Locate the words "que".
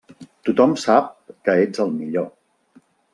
1.49-1.55